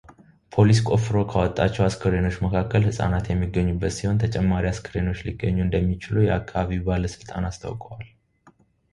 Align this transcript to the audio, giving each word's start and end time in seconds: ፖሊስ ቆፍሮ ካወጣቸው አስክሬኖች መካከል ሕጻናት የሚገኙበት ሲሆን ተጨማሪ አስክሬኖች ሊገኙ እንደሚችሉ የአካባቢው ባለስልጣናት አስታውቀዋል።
ፖሊስ 0.53 0.79
ቆፍሮ 0.87 1.15
ካወጣቸው 1.31 1.83
አስክሬኖች 1.87 2.37
መካከል 2.45 2.85
ሕጻናት 2.87 3.25
የሚገኙበት 3.31 3.93
ሲሆን 3.97 4.21
ተጨማሪ 4.23 4.65
አስክሬኖች 4.71 5.19
ሊገኙ 5.27 5.55
እንደሚችሉ 5.65 6.15
የአካባቢው 6.25 6.87
ባለስልጣናት 6.89 7.49
አስታውቀዋል። 7.53 8.03